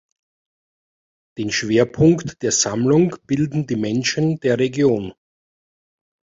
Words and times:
Den 1.37 1.51
Schwerpunkt 1.51 2.41
der 2.41 2.51
Sammlung 2.51 3.17
bilden 3.27 3.67
die 3.67 3.75
Menschen 3.75 4.39
der 4.39 4.57
Region. 4.57 5.13